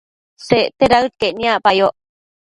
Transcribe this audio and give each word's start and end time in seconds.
Secte 0.45 0.85
daëd 0.91 1.11
caic 1.19 1.35
niacpayoc 1.37 1.93